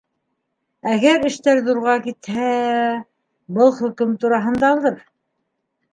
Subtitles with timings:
[0.93, 2.47] «Әгәр эштәр ҙурға китһә...»
[3.59, 5.01] —был хөкөм тураһындалыр.